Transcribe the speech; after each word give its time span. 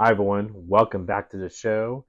Hi, 0.00 0.12
everyone. 0.12 0.52
Welcome 0.54 1.06
back 1.06 1.28
to 1.32 1.38
the 1.38 1.48
show. 1.48 2.06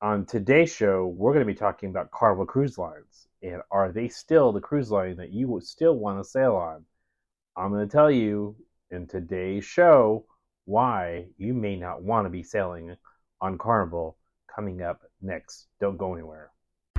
On 0.00 0.24
today's 0.24 0.72
show, 0.72 1.08
we're 1.08 1.32
going 1.32 1.44
to 1.44 1.52
be 1.52 1.58
talking 1.58 1.90
about 1.90 2.12
Carnival 2.12 2.46
Cruise 2.46 2.78
Lines. 2.78 3.26
And 3.42 3.60
are 3.72 3.90
they 3.90 4.06
still 4.06 4.52
the 4.52 4.60
cruise 4.60 4.88
line 4.88 5.16
that 5.16 5.32
you 5.32 5.48
would 5.48 5.64
still 5.64 5.94
want 5.96 6.22
to 6.22 6.30
sail 6.30 6.54
on? 6.54 6.84
I'm 7.56 7.72
going 7.72 7.88
to 7.88 7.92
tell 7.92 8.08
you 8.08 8.54
in 8.92 9.08
today's 9.08 9.64
show 9.64 10.26
why 10.64 11.26
you 11.38 11.54
may 11.54 11.74
not 11.74 12.04
want 12.04 12.26
to 12.26 12.30
be 12.30 12.44
sailing 12.44 12.94
on 13.40 13.58
Carnival 13.58 14.16
coming 14.54 14.80
up 14.80 15.00
next. 15.20 15.66
Don't 15.80 15.96
go 15.96 16.14
anywhere. 16.14 16.52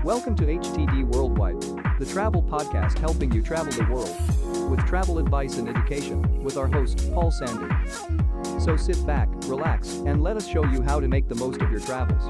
Welcome 0.04 0.35
to 0.35 0.43
HTD 0.43 1.05
Worldwide, 1.05 1.61
the 1.97 2.05
travel 2.05 2.43
podcast 2.43 2.97
helping 2.97 3.31
you 3.31 3.41
travel 3.41 3.71
the 3.71 3.89
world 3.89 4.70
with 4.70 4.85
travel 4.85 5.17
advice 5.17 5.57
and 5.57 5.70
education 5.70 6.43
with 6.43 6.57
our 6.57 6.67
host, 6.67 7.09
Paul 7.13 7.31
Sandhu. 7.31 8.61
So 8.61 8.75
sit 8.75 9.07
back, 9.07 9.29
relax, 9.45 9.99
and 10.05 10.21
let 10.21 10.35
us 10.35 10.45
show 10.45 10.66
you 10.66 10.81
how 10.81 10.99
to 10.99 11.08
make 11.08 11.30
the 11.30 11.35
most 11.35 11.61
of 11.61 11.71
your 11.71 11.80
travels. 11.80 12.21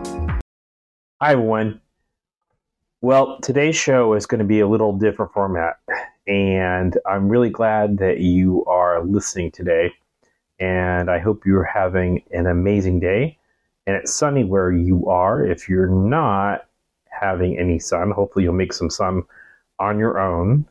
Hi, 1.20 1.32
everyone. 1.32 1.82
Well, 3.02 3.40
today's 3.42 3.76
show 3.76 4.14
is 4.14 4.28
going 4.28 4.38
to 4.38 4.46
be 4.46 4.60
a 4.60 4.68
little 4.68 4.96
different 4.96 5.34
format, 5.34 5.80
and 6.28 6.96
I'm 7.10 7.28
really 7.28 7.50
glad 7.50 7.98
that 7.98 8.20
you 8.20 8.64
are 8.66 9.04
listening 9.04 9.50
today. 9.50 9.92
And 10.60 11.10
I 11.10 11.18
hope 11.18 11.44
you're 11.44 11.64
having 11.64 12.22
an 12.30 12.46
amazing 12.46 13.00
day. 13.00 13.40
And 13.88 13.96
it's 13.96 14.14
sunny 14.14 14.44
where 14.44 14.72
you 14.72 15.08
are. 15.08 15.44
If 15.44 15.68
you're 15.68 15.90
not, 15.90 16.68
having 17.24 17.58
any 17.58 17.80
sun. 17.80 18.12
Hopefully, 18.12 18.44
you'll 18.44 18.54
make 18.54 18.74
some 18.74 18.90
sun 18.90 19.24
on 19.80 19.98
your 19.98 20.20
own. 20.20 20.68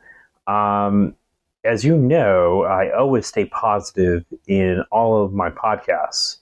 Um, 0.47 1.15
as 1.63 1.83
you 1.83 1.97
know, 1.97 2.63
I 2.63 2.91
always 2.91 3.25
stay 3.25 3.45
positive 3.45 4.25
in 4.47 4.83
all 4.91 5.23
of 5.23 5.33
my 5.33 5.49
podcasts. 5.49 6.37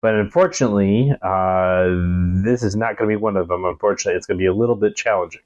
But 0.00 0.14
unfortunately, 0.14 1.12
uh, 1.22 1.86
this 2.44 2.62
is 2.62 2.76
not 2.76 2.96
going 2.96 3.08
to 3.08 3.16
be 3.16 3.22
one 3.22 3.36
of 3.36 3.48
them. 3.48 3.64
Unfortunately, 3.64 4.16
it's 4.16 4.26
going 4.26 4.38
to 4.38 4.42
be 4.42 4.46
a 4.46 4.54
little 4.54 4.76
bit 4.76 4.96
challenging. 4.96 5.40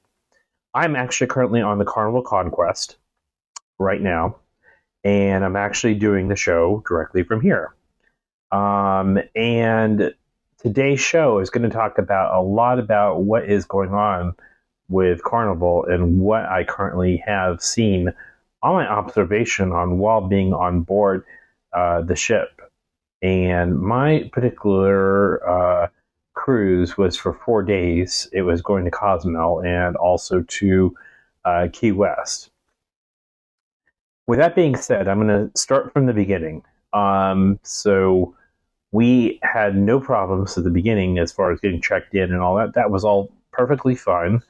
I'm 0.73 0.95
actually 0.95 1.27
currently 1.27 1.61
on 1.61 1.79
the 1.79 1.85
Carnival 1.85 2.21
Conquest 2.21 2.97
right 3.79 4.01
now, 4.01 4.35
and 5.03 5.43
I'm 5.45 5.55
actually 5.55 5.95
doing 5.95 6.27
the 6.27 6.35
show 6.35 6.83
directly 6.87 7.23
from 7.23 7.41
here. 7.41 7.73
Um, 8.51 9.19
and 9.35 10.13
today's 10.61 10.99
show 10.99 11.39
is 11.39 11.49
going 11.49 11.67
to 11.67 11.75
talk 11.75 11.97
about 11.97 12.35
a 12.37 12.41
lot 12.41 12.79
about 12.79 13.23
what 13.23 13.45
is 13.49 13.65
going 13.65 13.93
on 13.93 14.35
with 14.89 15.23
Carnival 15.23 15.85
and 15.85 16.19
what 16.19 16.45
I 16.45 16.63
currently 16.63 17.23
have 17.25 17.61
seen 17.61 18.13
on 18.61 18.73
my 18.73 18.87
observation 18.87 19.71
on 19.71 19.99
while 19.99 20.27
being 20.27 20.53
on 20.53 20.81
board 20.81 21.23
uh, 21.73 22.01
the 22.01 22.15
ship. 22.15 22.61
And 23.21 23.79
my 23.79 24.29
particular 24.33 25.47
uh, 25.47 25.87
cruise 26.33 26.97
was 26.97 27.15
for 27.15 27.33
four 27.33 27.63
days. 27.63 28.27
It 28.33 28.41
was 28.41 28.61
going 28.61 28.85
to 28.85 28.91
Cozumel 28.91 29.61
and 29.61 29.95
also 29.95 30.41
to 30.41 30.95
uh, 31.45 31.67
Key 31.71 31.91
West. 31.91 32.49
With 34.27 34.39
that 34.39 34.55
being 34.55 34.75
said, 34.75 35.07
I'm 35.07 35.25
going 35.25 35.49
to 35.49 35.57
start 35.57 35.93
from 35.93 36.05
the 36.05 36.13
beginning. 36.13 36.63
Um, 36.93 37.59
so 37.63 38.35
we 38.91 39.39
had 39.43 39.75
no 39.75 39.99
problems 39.99 40.57
at 40.57 40.63
the 40.63 40.69
beginning 40.69 41.19
as 41.19 41.31
far 41.31 41.51
as 41.51 41.59
getting 41.59 41.81
checked 41.81 42.15
in 42.15 42.31
and 42.31 42.41
all 42.41 42.55
that. 42.55 42.73
That 42.73 42.91
was 42.91 43.03
all 43.03 43.31
perfectly 43.51 43.95
fine. 43.95 44.41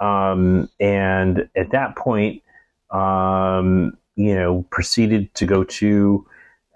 Um, 0.00 0.68
and 0.80 1.48
at 1.56 1.70
that 1.70 1.96
point, 1.96 2.42
um, 2.90 3.96
you 4.16 4.34
know, 4.34 4.64
proceeded 4.70 5.34
to 5.34 5.46
go 5.46 5.64
to 5.64 6.26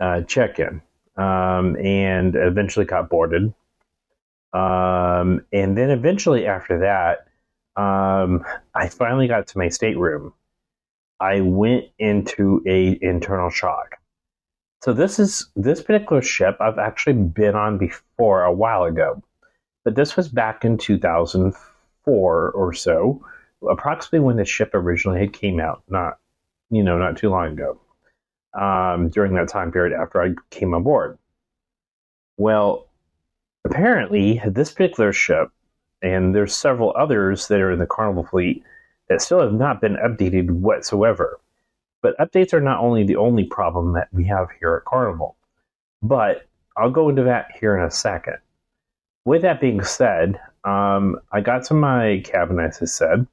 uh, 0.00 0.22
check 0.22 0.58
in 0.58 0.80
um, 1.16 1.76
and 1.76 2.36
eventually 2.36 2.86
got 2.86 3.08
boarded. 3.08 3.52
Um, 4.52 5.44
and 5.52 5.76
then 5.76 5.90
eventually 5.90 6.46
after 6.46 6.80
that, 6.80 7.26
um, 7.80 8.44
I 8.74 8.88
finally 8.88 9.28
got 9.28 9.46
to 9.48 9.58
my 9.58 9.68
stateroom. 9.68 10.32
I 11.20 11.40
went 11.40 11.86
into 11.98 12.62
a 12.66 12.98
internal 13.02 13.50
shock. 13.50 13.97
So 14.82 14.92
this 14.92 15.18
is 15.18 15.48
this 15.56 15.82
particular 15.82 16.22
ship 16.22 16.56
I've 16.60 16.78
actually 16.78 17.14
been 17.14 17.56
on 17.56 17.78
before 17.78 18.44
a 18.44 18.52
while 18.52 18.84
ago, 18.84 19.22
but 19.84 19.96
this 19.96 20.16
was 20.16 20.28
back 20.28 20.64
in 20.64 20.78
2004 20.78 22.50
or 22.50 22.72
so, 22.72 23.24
approximately 23.68 24.20
when 24.20 24.36
the 24.36 24.44
ship 24.44 24.70
originally 24.74 25.18
had 25.18 25.32
came 25.32 25.58
out. 25.58 25.82
Not 25.88 26.18
you 26.70 26.82
know 26.82 26.98
not 26.98 27.16
too 27.16 27.30
long 27.30 27.52
ago. 27.52 27.80
Um, 28.54 29.08
during 29.10 29.34
that 29.34 29.48
time 29.48 29.70
period 29.72 29.98
after 29.98 30.22
I 30.22 30.34
came 30.50 30.74
on 30.74 30.82
board. 30.82 31.18
Well, 32.38 32.88
apparently 33.64 34.40
this 34.46 34.72
particular 34.72 35.12
ship, 35.12 35.50
and 36.02 36.34
there's 36.34 36.54
several 36.54 36.94
others 36.96 37.48
that 37.48 37.60
are 37.60 37.72
in 37.72 37.78
the 37.78 37.86
Carnival 37.86 38.24
fleet 38.24 38.62
that 39.08 39.20
still 39.20 39.40
have 39.40 39.52
not 39.52 39.80
been 39.80 39.96
updated 39.96 40.50
whatsoever. 40.50 41.40
But 42.02 42.16
updates 42.18 42.52
are 42.52 42.60
not 42.60 42.80
only 42.80 43.04
the 43.04 43.16
only 43.16 43.44
problem 43.44 43.94
that 43.94 44.08
we 44.12 44.24
have 44.26 44.48
here 44.58 44.76
at 44.76 44.84
Carnival, 44.84 45.36
but 46.02 46.46
I'll 46.76 46.90
go 46.90 47.08
into 47.08 47.24
that 47.24 47.48
here 47.58 47.76
in 47.76 47.84
a 47.84 47.90
second. 47.90 48.38
With 49.24 49.42
that 49.42 49.60
being 49.60 49.82
said, 49.82 50.40
um, 50.64 51.18
I 51.32 51.40
got 51.40 51.64
to 51.64 51.74
my 51.74 52.22
cabin, 52.24 52.60
as 52.60 52.80
I 52.80 52.86
said. 52.86 53.26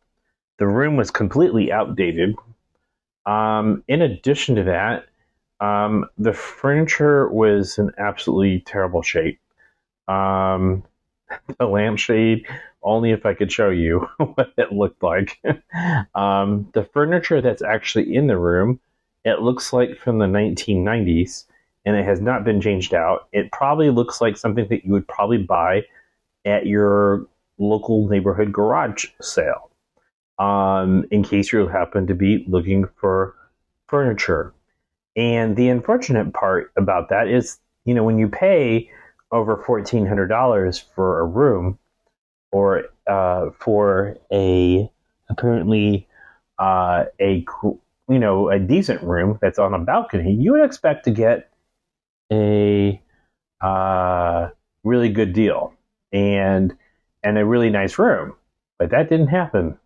The 0.58 0.68
room 0.68 0.96
was 0.96 1.12
completely 1.12 1.72
outdated. 1.72 2.36
Um, 3.26 3.84
in 3.88 4.02
addition 4.02 4.56
to 4.56 4.64
that, 4.64 5.06
um, 5.60 6.06
the 6.18 6.34
furniture 6.34 7.30
was 7.30 7.78
in 7.78 7.92
absolutely 7.98 8.62
terrible 8.62 9.02
shape. 9.02 9.40
Um, 10.08 10.84
the 11.60 11.66
lampshade 11.66 12.46
only 12.86 13.12
if 13.12 13.26
I 13.26 13.34
could 13.34 13.52
show 13.52 13.70
you 13.70 14.08
what 14.18 14.54
it 14.58 14.72
looked 14.72 15.04
like. 15.04 15.42
um, 16.16 16.70
the 16.74 16.88
furniture 16.94 17.42
that's 17.42 17.62
actually 17.62 18.16
in 18.16 18.28
the 18.28 18.38
room, 18.38 18.80
it 19.26 19.42
looks 19.42 19.74
like 19.74 19.98
from 19.98 20.20
the 20.20 20.28
1990s 20.28 21.46
and 21.86 21.96
it 21.96 22.06
has 22.06 22.22
not 22.22 22.44
been 22.44 22.62
changed 22.62 22.94
out. 22.94 23.28
It 23.32 23.52
probably 23.52 23.90
looks 23.90 24.22
like 24.22 24.38
something 24.38 24.68
that 24.70 24.86
you 24.86 24.92
would 24.92 25.08
probably 25.08 25.40
buy 25.40 25.84
at 26.46 26.66
your 26.66 27.28
local 27.58 28.08
neighborhood 28.08 28.52
garage 28.52 29.06
sale 29.22 29.70
um, 30.40 31.06
in 31.12 31.24
case 31.24 31.52
you 31.52 31.68
happen 31.68 32.08
to 32.08 32.16
be 32.16 32.44
looking 32.48 32.86
for 32.96 33.36
furniture. 33.88 34.54
And 35.16 35.56
the 35.56 35.70
unfortunate 35.70 36.34
part 36.34 36.72
about 36.76 37.10
that 37.10 37.28
is, 37.28 37.60
you 37.86 37.94
know, 37.94 38.04
when 38.04 38.20
you 38.20 38.28
pay 38.28 38.90
over 39.32 39.56
$1,400 39.56 40.84
for 40.94 41.20
a 41.20 41.26
room, 41.26 41.80
or 42.56 42.86
uh, 43.08 43.50
for 43.60 44.16
a 44.32 44.90
apparently 45.30 46.08
uh, 46.58 47.04
a 47.20 47.46
you 48.08 48.20
know 48.20 48.50
a 48.50 48.58
decent 48.58 49.04
room 49.04 49.38
that's 49.42 49.60
on 49.60 49.74
a 49.74 49.80
balcony, 49.80 50.34
you 50.34 50.54
would 50.54 50.64
expect 50.64 51.04
to 51.04 51.12
get 51.12 51.52
a 52.32 53.02
uh, 53.60 54.48
really 54.86 55.10
good 55.10 55.34
deal 55.34 55.74
and 56.14 56.74
and 57.24 57.38
a 57.38 57.46
really 57.46 57.70
nice 57.70 58.00
room, 58.00 58.34
but 58.80 58.90
that 58.90 59.10
didn't 59.10 59.28
happen. 59.28 59.78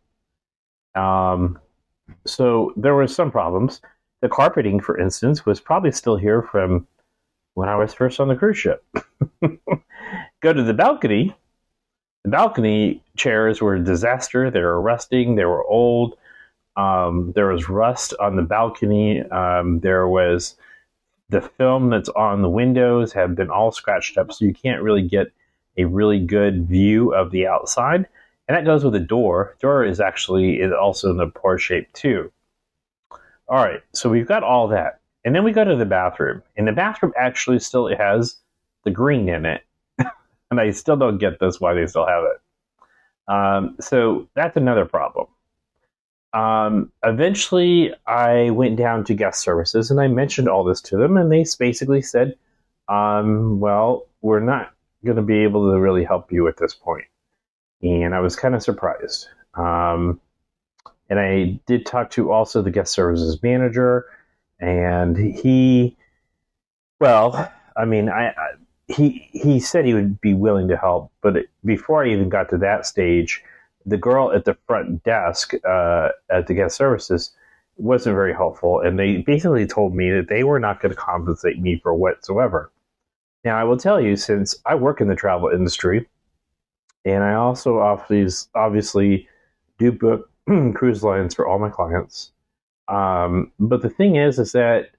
Um, 0.94 1.58
so 2.28 2.72
there 2.78 2.94
were 2.94 3.08
some 3.08 3.31
problems. 3.31 3.81
The 4.22 4.29
carpeting, 4.29 4.79
for 4.79 4.96
instance, 4.96 5.44
was 5.44 5.59
probably 5.59 5.91
still 5.91 6.18
here 6.18 6.44
from 6.44 6.85
when 7.56 7.68
I 7.68 7.78
was 7.78 7.96
first 7.96 8.19
on 8.19 8.28
the 8.28 8.35
cruise 8.35 8.59
ship. 8.59 8.85
Go 10.41 10.53
to 10.53 10.62
the 10.62 10.74
balcony, 10.75 11.35
the 12.24 12.30
balcony 12.30 13.03
chairs 13.16 13.62
were 13.62 13.75
a 13.75 13.84
disaster. 13.84 14.52
They 14.52 14.62
were 14.62 14.81
rusting. 14.81 15.35
They 15.35 15.46
were 15.46 15.66
old. 15.66 16.18
Um, 16.75 17.31
there 17.35 17.47
was 17.47 17.69
rust 17.69 18.13
on 18.19 18.35
the 18.35 18.41
balcony. 18.41 19.22
Um, 19.22 19.80
there 19.80 20.07
was 20.07 20.56
the 21.29 21.41
film 21.41 21.90
that's 21.90 22.09
on 22.09 22.41
the 22.41 22.50
windows 22.50 23.13
have 23.13 23.35
been 23.35 23.50
all 23.50 23.72
scratched 23.72 24.18
up, 24.18 24.32
so 24.32 24.46
you 24.46 24.53
can't 24.53 24.82
really 24.82 25.08
get 25.08 25.32
a 25.78 25.85
really 25.85 26.20
good 26.20 26.67
view 26.67 27.14
of 27.14 27.32
the 27.32 27.47
outside. 27.47 28.08
And 28.47 28.58
that 28.58 28.66
goes 28.66 28.84
with 28.84 28.93
the 28.93 28.99
door. 28.99 29.55
Door 29.59 29.85
is 29.85 29.99
actually 29.99 30.59
is 30.59 30.72
also 30.72 31.11
in 31.11 31.20
a 31.20 31.29
poor 31.29 31.58
shape 31.58 31.91
too. 31.93 32.32
All 33.47 33.64
right, 33.64 33.82
so 33.93 34.09
we've 34.09 34.28
got 34.28 34.43
all 34.43 34.67
that, 34.70 34.99
and 35.26 35.35
then 35.35 35.43
we 35.43 35.52
go 35.52 35.64
to 35.64 35.76
the 35.76 35.85
bathroom, 35.85 36.43
and 36.55 36.67
the 36.67 36.72
bathroom 36.72 37.14
actually 37.17 37.59
still 37.59 37.88
has 37.96 38.38
the 38.84 38.91
green 38.91 39.28
in 39.28 39.46
it 39.46 39.64
and 40.51 40.59
I 40.59 40.72
still 40.72 40.97
don't 40.97 41.17
get 41.17 41.40
this 41.40 41.59
why 41.59 41.73
they 41.73 41.85
still 41.87 42.07
have 42.07 42.23
it. 42.23 43.31
Um, 43.31 43.75
so 43.79 44.28
that's 44.34 44.57
another 44.57 44.85
problem. 44.85 45.28
Um, 46.34 46.91
eventually, 47.03 47.93
I 48.05 48.49
went 48.51 48.75
down 48.75 49.03
to 49.05 49.13
guest 49.13 49.41
services 49.41 49.90
and 49.90 49.99
I 49.99 50.07
mentioned 50.07 50.47
all 50.47 50.63
this 50.63 50.81
to 50.81 50.97
them, 50.97 51.17
and 51.17 51.31
they 51.31 51.46
basically 51.57 52.01
said, 52.01 52.35
um, 52.87 53.59
"Well, 53.59 54.07
we're 54.22 54.40
not 54.40 54.73
going 55.03 55.16
to 55.17 55.23
be 55.23 55.40
able 55.40 55.72
to 55.72 55.79
really 55.79 56.03
help 56.03 56.31
you 56.31 56.47
at 56.47 56.57
this 56.57 56.73
point." 56.73 57.05
And 57.81 58.13
I 58.13 58.19
was 58.19 58.35
kind 58.35 58.55
of 58.55 58.61
surprised. 58.61 59.28
Um, 59.55 60.19
and 61.09 61.19
I 61.19 61.59
did 61.66 61.85
talk 61.85 62.11
to 62.11 62.31
also 62.31 62.61
the 62.61 62.72
guest 62.72 62.93
services 62.93 63.41
manager, 63.41 64.05
and 64.59 65.17
he, 65.17 65.97
well, 66.99 67.52
I 67.75 67.85
mean, 67.85 68.09
I, 68.09 68.28
I 68.29 68.49
he 68.90 69.30
he 69.32 69.59
said 69.59 69.86
he 69.86 69.94
would 69.94 70.20
be 70.20 70.34
willing 70.34 70.68
to 70.68 70.78
help, 70.78 71.12
but 71.22 71.38
it, 71.38 71.50
before 71.64 72.03
I 72.03 72.09
even 72.09 72.28
got 72.28 72.50
to 72.50 72.58
that 72.58 72.86
stage, 72.86 73.44
the 73.86 73.97
girl 73.97 74.32
at 74.32 74.46
the 74.46 74.58
front 74.68 75.03
desk 75.03 75.53
uh, 75.66 76.09
at 76.30 76.47
the 76.47 76.56
guest 76.56 76.76
services 76.76 77.32
wasn't 77.78 78.16
very 78.16 78.34
helpful, 78.34 78.82
and 78.82 78.97
they 78.97 79.18
basically 79.18 79.66
told 79.68 79.96
me 79.96 80.09
that 80.12 80.28
they 80.28 80.44
were 80.44 80.59
not 80.59 80.82
going 80.82 80.94
to 80.94 81.00
compensate 81.00 81.59
me 81.59 81.80
for 81.82 81.94
whatsoever. 81.94 82.72
Now, 83.46 83.58
I 83.58 83.64
will 83.64 83.78
tell 83.78 84.02
you, 84.02 84.16
since 84.18 84.56
I 84.66 84.76
work 84.76 85.00
in 85.00 85.08
the 85.08 85.16
travel 85.16 85.50
industry, 85.50 86.09
and 87.06 87.24
I 87.24 87.36
also 87.36 87.80
obviously 87.80 88.50
obviously 88.56 89.28
do 89.78 89.91
book 89.91 90.30
cruise 90.74 91.03
lines 91.03 91.36
for 91.36 91.47
all 91.47 91.59
my 91.59 91.70
clients. 91.70 92.32
Um, 92.88 93.52
but 93.59 93.84
the 93.84 93.90
thing 93.90 94.16
is, 94.16 94.40
is 94.40 94.52
that 94.53 94.90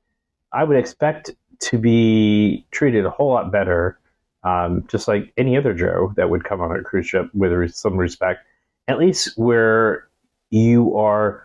I 0.52 0.62
would 0.62 0.76
expect 0.76 1.32
to 1.60 1.78
be 1.78 2.66
treated 2.70 3.04
a 3.04 3.10
whole 3.10 3.30
lot 3.30 3.52
better, 3.52 3.98
um, 4.44 4.84
just 4.88 5.08
like 5.08 5.32
any 5.36 5.56
other 5.56 5.74
Joe 5.74 6.12
that 6.16 6.30
would 6.30 6.44
come 6.44 6.60
on 6.60 6.74
a 6.74 6.82
cruise 6.82 7.06
ship 7.06 7.30
with 7.34 7.74
some 7.74 7.96
respect, 7.96 8.44
at 8.88 8.98
least 8.98 9.36
where 9.36 10.08
you 10.50 10.96
are 10.96 11.42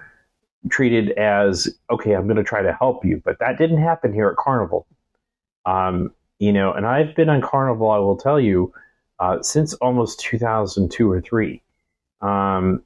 treated 0.70 1.12
as 1.12 1.70
okay 1.90 2.14
i'm 2.14 2.26
going 2.26 2.38
to 2.38 2.44
try 2.44 2.62
to 2.62 2.74
help 2.74 3.06
you 3.06 3.22
but 3.24 3.38
that 3.40 3.58
didn't 3.58 3.82
happen 3.82 4.14
here 4.14 4.30
at 4.30 4.36
carnival. 4.38 4.86
Um, 5.66 6.12
you 6.40 6.52
know 6.52 6.74
and 6.74 6.86
i've 6.86 7.16
been 7.16 7.30
on 7.30 7.42
carnival 7.42 7.92
i 7.92 7.98
will 7.98 8.18
tell 8.18 8.40
you 8.40 8.74
uh, 9.20 9.42
since 9.42 9.74
almost 9.76 10.20
2002 10.20 11.10
or 11.10 11.22
3 11.22 11.62
um, 12.22 12.84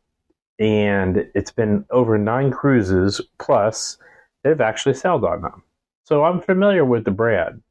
and 0.59 1.25
it's 1.33 1.51
been 1.51 1.85
over 1.89 2.17
nine 2.17 2.51
cruises 2.51 3.21
plus 3.39 3.97
that 4.43 4.49
have 4.49 4.61
actually 4.61 4.93
sailed 4.93 5.23
on 5.23 5.41
them 5.41 5.63
so 6.09 6.23
i'm 6.25 6.41
familiar 6.41 6.83
with 6.83 7.05
the 7.05 7.11
brand 7.11 7.61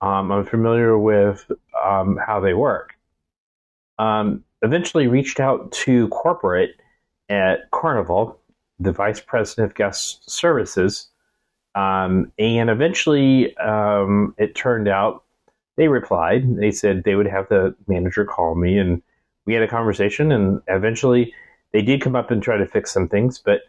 um, 0.00 0.30
i'm 0.30 0.44
familiar 0.44 0.98
with 0.98 1.50
um, 1.84 2.18
how 2.24 2.38
they 2.38 2.54
work 2.54 2.94
um, 3.98 4.44
eventually 4.62 5.06
reached 5.08 5.40
out 5.40 5.72
to 5.72 6.08
corporate 6.08 6.76
at 7.28 7.70
carnival 7.72 8.38
the 8.80 8.92
vice 8.92 9.20
president 9.20 9.70
of 9.70 9.76
guest 9.76 10.28
services. 10.30 11.08
Um, 11.74 12.32
and 12.38 12.70
eventually, 12.70 13.56
um, 13.58 14.34
it 14.38 14.54
turned 14.54 14.88
out 14.88 15.24
they 15.76 15.88
replied. 15.88 16.56
They 16.56 16.70
said 16.70 17.04
they 17.04 17.14
would 17.14 17.26
have 17.26 17.48
the 17.48 17.74
manager 17.86 18.24
call 18.24 18.54
me, 18.54 18.78
and 18.78 19.02
we 19.46 19.54
had 19.54 19.62
a 19.62 19.68
conversation. 19.68 20.32
And 20.32 20.60
eventually, 20.66 21.32
they 21.72 21.82
did 21.82 22.00
come 22.00 22.16
up 22.16 22.30
and 22.30 22.42
try 22.42 22.56
to 22.56 22.66
fix 22.66 22.92
some 22.92 23.08
things, 23.08 23.38
but 23.38 23.62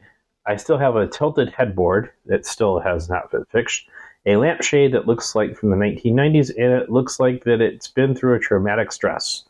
I 0.46 0.56
still 0.56 0.78
have 0.78 0.96
a 0.96 1.08
tilted 1.08 1.50
headboard 1.50 2.10
that 2.26 2.46
still 2.46 2.80
has 2.80 3.10
not 3.10 3.30
been 3.32 3.46
fixed, 3.46 3.86
a 4.26 4.36
lampshade 4.36 4.94
that 4.94 5.08
looks 5.08 5.36
like 5.36 5.56
from 5.56 5.70
the 5.70 5.76
1990s, 5.76 6.50
and 6.50 6.74
it 6.74 6.90
looks 6.90 7.20
like 7.20 7.44
that 7.46 7.62
it's 7.62 7.88
been 7.88 8.14
through 8.14 8.36
a 8.36 8.40
traumatic 8.40 8.92
stress. 8.92 9.46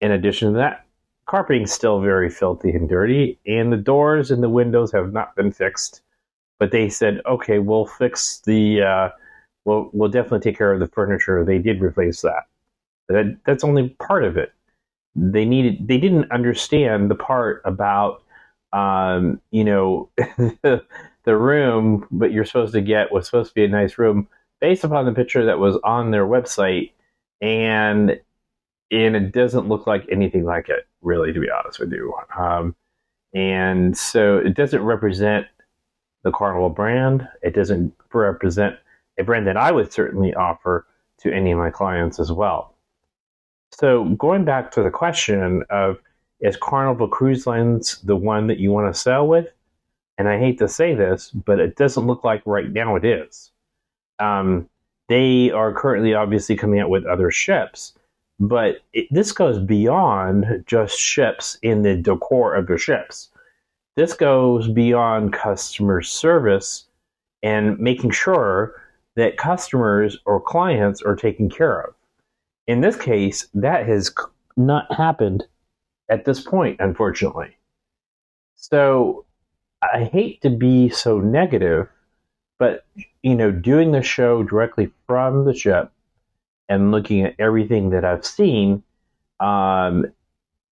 In 0.00 0.10
addition 0.10 0.52
to 0.52 0.58
that, 0.58 0.84
carpeting's 1.26 1.72
still 1.72 2.00
very 2.00 2.28
filthy 2.28 2.70
and 2.70 2.88
dirty, 2.88 3.38
and 3.46 3.72
the 3.72 3.76
doors 3.76 4.30
and 4.30 4.42
the 4.42 4.48
windows 4.48 4.92
have 4.92 5.12
not 5.12 5.34
been 5.36 5.52
fixed. 5.52 6.02
But 6.58 6.70
they 6.70 6.88
said, 6.88 7.20
okay, 7.26 7.58
we'll 7.58 7.86
fix 7.86 8.40
the, 8.40 8.82
uh, 8.82 9.08
we'll 9.64 9.90
we'll 9.92 10.08
definitely 10.08 10.40
take 10.40 10.58
care 10.58 10.72
of 10.72 10.80
the 10.80 10.88
furniture. 10.88 11.44
They 11.44 11.58
did 11.58 11.82
replace 11.82 12.20
that. 12.22 12.44
That 13.08 13.38
that's 13.44 13.64
only 13.64 13.90
part 14.00 14.24
of 14.24 14.36
it. 14.36 14.52
They 15.16 15.44
needed, 15.44 15.86
they 15.86 15.98
didn't 15.98 16.30
understand 16.32 17.10
the 17.10 17.14
part 17.14 17.62
about, 17.64 18.22
um, 18.72 19.40
you 19.50 19.64
know, 19.64 20.10
the, 21.24 21.36
room, 21.36 22.06
but 22.10 22.32
you're 22.32 22.44
supposed 22.44 22.72
to 22.74 22.80
get 22.80 23.12
was 23.12 23.26
supposed 23.26 23.50
to 23.50 23.54
be 23.54 23.64
a 23.64 23.68
nice 23.68 23.98
room 23.98 24.28
based 24.60 24.84
upon 24.84 25.04
the 25.04 25.12
picture 25.12 25.44
that 25.46 25.58
was 25.58 25.76
on 25.84 26.10
their 26.10 26.26
website, 26.26 26.92
and 27.40 28.20
and 28.90 29.16
it 29.16 29.32
doesn't 29.32 29.68
look 29.68 29.86
like 29.86 30.06
anything 30.10 30.44
like 30.44 30.68
it, 30.68 30.86
really, 31.02 31.32
to 31.32 31.40
be 31.40 31.50
honest 31.50 31.80
with 31.80 31.92
you. 31.92 32.14
Um, 32.38 32.76
and 33.34 33.96
so 33.96 34.38
it 34.38 34.54
doesn't 34.54 34.82
represent 34.82 35.46
the 36.22 36.30
Carnival 36.30 36.70
brand. 36.70 37.28
It 37.42 37.54
doesn't 37.54 37.92
represent 38.12 38.76
a 39.18 39.24
brand 39.24 39.46
that 39.46 39.56
I 39.56 39.72
would 39.72 39.92
certainly 39.92 40.34
offer 40.34 40.86
to 41.20 41.32
any 41.32 41.52
of 41.52 41.58
my 41.58 41.70
clients 41.70 42.20
as 42.20 42.30
well. 42.30 42.74
So 43.72 44.04
going 44.04 44.44
back 44.44 44.70
to 44.72 44.82
the 44.82 44.90
question 44.90 45.64
of 45.70 45.98
is 46.40 46.56
Carnival 46.56 47.08
Cruise 47.08 47.46
Lines 47.46 47.98
the 48.02 48.16
one 48.16 48.46
that 48.48 48.58
you 48.58 48.70
want 48.70 48.92
to 48.92 48.98
sell 48.98 49.26
with? 49.26 49.52
And 50.16 50.28
I 50.28 50.38
hate 50.38 50.58
to 50.58 50.68
say 50.68 50.94
this, 50.94 51.30
but 51.30 51.58
it 51.58 51.76
doesn't 51.76 52.06
look 52.06 52.24
like 52.24 52.42
right 52.46 52.70
now 52.70 52.96
it 52.96 53.04
is. 53.04 53.50
Um, 54.18 54.68
they 55.08 55.50
are 55.50 55.72
currently 55.72 56.14
obviously 56.14 56.56
coming 56.56 56.80
out 56.80 56.88
with 56.88 57.04
other 57.04 57.30
ships 57.30 57.94
but 58.40 58.78
it, 58.92 59.06
this 59.10 59.32
goes 59.32 59.58
beyond 59.58 60.64
just 60.66 60.98
ships 60.98 61.58
in 61.62 61.82
the 61.82 61.96
decor 61.96 62.54
of 62.54 62.66
the 62.66 62.78
ships. 62.78 63.30
This 63.96 64.14
goes 64.14 64.68
beyond 64.68 65.32
customer 65.32 66.02
service 66.02 66.86
and 67.42 67.78
making 67.78 68.10
sure 68.10 68.74
that 69.16 69.36
customers 69.36 70.18
or 70.26 70.40
clients 70.40 71.00
are 71.02 71.14
taken 71.14 71.48
care 71.48 71.80
of. 71.80 71.94
In 72.66 72.80
this 72.80 72.96
case, 72.96 73.46
that 73.54 73.86
has 73.86 74.12
not 74.56 74.92
happened 74.92 75.44
at 76.08 76.24
this 76.24 76.40
point, 76.40 76.80
unfortunately. 76.80 77.56
So 78.56 79.23
I 79.92 80.04
hate 80.04 80.40
to 80.42 80.50
be 80.50 80.88
so 80.88 81.18
negative, 81.18 81.88
but 82.58 82.84
you 83.22 83.34
know, 83.34 83.50
doing 83.50 83.92
the 83.92 84.02
show 84.02 84.42
directly 84.42 84.90
from 85.06 85.44
the 85.44 85.54
ship 85.54 85.90
and 86.68 86.90
looking 86.90 87.22
at 87.22 87.34
everything 87.38 87.90
that 87.90 88.04
I've 88.04 88.24
seen, 88.24 88.82
um, 89.40 90.06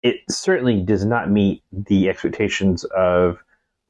it 0.02 0.16
certainly 0.28 0.80
does 0.80 1.04
not 1.04 1.30
meet 1.30 1.62
the 1.72 2.08
expectations 2.08 2.84
of 2.84 3.42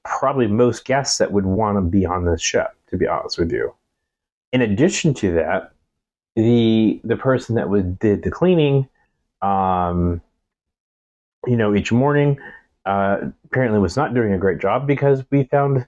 probably 0.05 0.47
most 0.47 0.85
guests 0.85 1.19
that 1.19 1.33
would 1.33 1.47
want 1.47 1.77
to 1.77 1.83
be 1.83 2.05
on 2.05 2.25
this 2.25 2.43
ship. 2.43 2.69
To 2.91 2.99
be 2.99 3.07
honest 3.07 3.39
with 3.39 3.51
you, 3.51 3.75
in 4.53 4.61
addition 4.61 5.15
to 5.15 5.33
that, 5.33 5.73
the 6.37 7.01
the 7.05 7.17
person 7.17 7.55
that 7.57 7.69
was 7.69 7.85
did 7.85 8.23
the 8.23 8.31
cleaning, 8.31 8.89
um, 9.41 10.21
you 11.47 11.57
know, 11.57 11.75
each 11.75 11.91
morning, 11.91 12.39
uh, 12.87 13.19
apparently 13.45 13.79
was 13.79 13.97
not 13.97 14.15
doing 14.15 14.33
a 14.33 14.39
great 14.39 14.61
job 14.61 14.87
because 14.87 15.25
we 15.31 15.45
found 15.45 15.87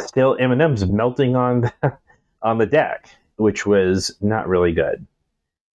still 0.00 0.36
M 0.40 0.52
and 0.52 0.62
M's 0.62 0.86
melting 0.86 1.36
on 1.36 1.62
the, 1.62 1.98
on 2.42 2.58
the 2.58 2.66
deck 2.66 3.08
which 3.36 3.66
was 3.66 4.14
not 4.20 4.48
really 4.48 4.72
good. 4.72 5.06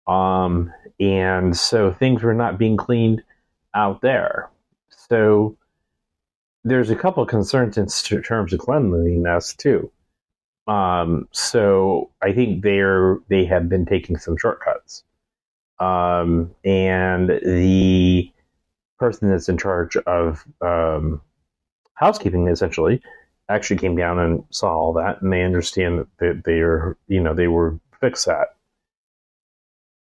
Um, 0.08 0.72
and 1.00 1.56
so 1.56 1.92
things 1.94 2.24
were 2.24 2.34
not 2.34 2.58
being 2.58 2.78
cleaned 2.78 3.24
out 3.76 4.02
there. 4.02 4.50
So 4.90 5.58
there's 6.64 6.90
a 6.90 6.96
couple 6.96 7.26
concerns 7.26 7.78
in 7.78 7.88
terms 8.22 8.54
of 8.54 8.60
cleanliness 8.60 9.54
too. 9.54 9.92
Um, 10.68 11.28
so 11.32 12.12
I 12.22 12.32
think 12.32 12.64
they're 12.64 13.18
they 13.28 13.46
have 13.46 13.70
been 13.70 13.86
taking 13.86 14.18
some 14.18 14.38
shortcuts. 14.38 15.04
Um, 15.80 16.54
and 16.64 17.30
the 17.30 18.32
person 19.00 19.30
that's 19.30 19.50
in 19.50 19.58
charge 19.58 19.98
of 19.98 20.46
um, 20.62 21.22
housekeeping 21.96 22.48
essentially 22.48 23.02
actually 23.50 23.78
came 23.78 23.96
down 23.96 24.20
and 24.20 24.44
saw 24.52 24.72
all 24.72 24.94
that, 24.94 25.22
and 25.22 25.34
they 25.34 25.44
understand 25.44 26.06
that 26.20 26.44
they 26.46 26.60
are, 26.60 26.96
you 27.08 27.20
know, 27.20 27.34
they 27.34 27.48
were 27.48 27.80
fixed 28.00 28.28
that. 28.28 28.56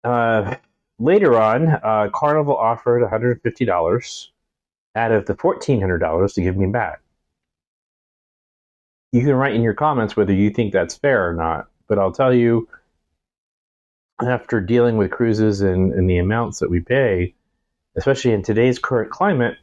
Uh, 0.04 0.56
later 0.98 1.40
on, 1.40 1.68
uh, 1.68 2.10
Carnival 2.12 2.56
offered 2.56 3.02
$150 3.02 4.28
out 4.94 5.12
of 5.12 5.26
the 5.26 5.34
$1,400 5.34 6.34
to 6.34 6.42
give 6.42 6.56
me 6.56 6.66
back. 6.66 7.00
You 9.12 9.22
can 9.22 9.34
write 9.34 9.54
in 9.54 9.62
your 9.62 9.74
comments 9.74 10.16
whether 10.16 10.32
you 10.32 10.50
think 10.50 10.72
that's 10.72 10.96
fair 10.96 11.28
or 11.28 11.34
not, 11.34 11.68
but 11.88 11.98
I'll 11.98 12.12
tell 12.12 12.34
you, 12.34 12.68
after 14.20 14.60
dealing 14.60 14.98
with 14.98 15.10
cruises 15.10 15.62
and, 15.62 15.92
and 15.92 16.08
the 16.08 16.18
amounts 16.18 16.60
that 16.60 16.70
we 16.70 16.80
pay, 16.80 17.34
especially 17.96 18.32
in 18.32 18.42
today's 18.42 18.78
current 18.78 19.10
climate, 19.10 19.56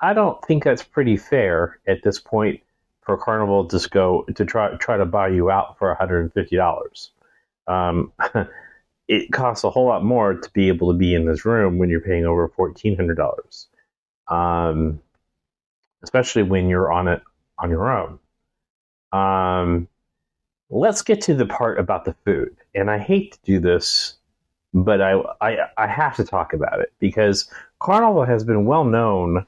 I 0.00 0.12
don't 0.12 0.42
think 0.44 0.64
that's 0.64 0.82
pretty 0.82 1.16
fair 1.16 1.78
at 1.86 2.02
this 2.02 2.18
point 2.18 2.60
for 3.02 3.16
Carnival 3.16 3.66
to 3.66 3.88
go 3.88 4.24
to 4.34 4.44
try 4.44 4.74
try 4.76 4.96
to 4.96 5.04
buy 5.04 5.28
you 5.28 5.50
out 5.50 5.78
for 5.78 5.94
$150. 5.94 7.08
Um, 7.66 8.12
it 9.08 9.32
costs 9.32 9.64
a 9.64 9.70
whole 9.70 9.86
lot 9.86 10.04
more 10.04 10.34
to 10.34 10.50
be 10.52 10.68
able 10.68 10.92
to 10.92 10.98
be 10.98 11.14
in 11.14 11.26
this 11.26 11.44
room 11.44 11.78
when 11.78 11.90
you're 11.90 12.00
paying 12.00 12.24
over 12.24 12.48
$1,400, 12.48 13.66
um, 14.28 15.00
especially 16.02 16.42
when 16.42 16.68
you're 16.68 16.92
on 16.92 17.08
it 17.08 17.22
on 17.58 17.70
your 17.70 17.90
own. 17.90 18.18
Um, 19.12 19.88
let's 20.70 21.02
get 21.02 21.20
to 21.22 21.34
the 21.34 21.46
part 21.46 21.78
about 21.78 22.04
the 22.04 22.14
food. 22.24 22.56
And 22.74 22.90
I 22.90 22.98
hate 22.98 23.32
to 23.32 23.38
do 23.44 23.60
this, 23.60 24.16
but 24.74 25.00
I, 25.00 25.14
I, 25.40 25.56
I 25.78 25.86
have 25.86 26.16
to 26.16 26.24
talk 26.24 26.52
about 26.52 26.80
it 26.80 26.92
because 26.98 27.48
Carnival 27.80 28.24
has 28.24 28.44
been 28.44 28.66
well 28.66 28.84
known 28.84 29.46